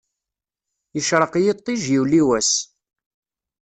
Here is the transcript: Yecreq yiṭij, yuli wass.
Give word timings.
Yecreq 0.95 1.33
yiṭij, 1.43 1.83
yuli 1.93 2.21
wass. 2.27 2.51